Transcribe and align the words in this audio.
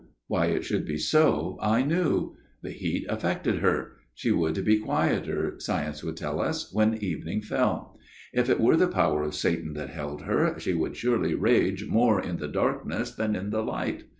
Why 0.25 0.47
it 0.47 0.63
should 0.63 0.83
be 0.87 0.97
so, 0.97 1.59
I 1.61 1.83
knew. 1.83 2.35
The 2.63 2.71
heat 2.71 3.05
affected 3.07 3.59
her. 3.59 3.97
She 4.15 4.31
would 4.31 4.65
be 4.65 4.79
quieter, 4.79 5.59
science 5.59 6.03
would 6.03 6.17
tell 6.17 6.41
us, 6.41 6.73
when 6.73 6.95
evening 6.95 7.43
fell. 7.43 7.99
If 8.33 8.49
it 8.49 8.59
were 8.59 8.77
the 8.77 8.87
power 8.87 9.21
of 9.21 9.35
Satan 9.35 9.73
that 9.73 9.89
held 9.91 10.23
her, 10.23 10.57
she 10.59 10.73
would 10.73 10.97
surely 10.97 11.35
rage 11.35 11.85
more 11.87 12.19
in 12.19 12.37
the 12.37 12.47
darkness 12.47 13.11
than 13.13 13.35
in 13.35 13.51
the 13.51 13.61
light. 13.61 14.05